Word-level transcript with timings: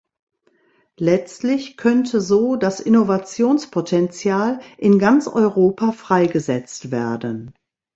Letztlich 0.97 1.77
könnte 1.77 2.21
so 2.21 2.55
das 2.55 2.79
Innovationspotenzial 2.79 4.59
in 4.79 4.97
ganz 4.97 5.27
Europa 5.27 5.91
freigesetzt 5.91 6.89
werden. 6.89 7.53